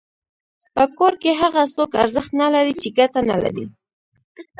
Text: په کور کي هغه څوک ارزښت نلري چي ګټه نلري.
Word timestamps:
په 0.75 0.83
کور 0.97 1.13
کي 1.21 1.31
هغه 1.41 1.61
څوک 1.75 1.91
ارزښت 2.03 2.31
نلري 2.41 2.73
چي 2.81 2.89
ګټه 2.99 3.21
نلري. 3.29 3.65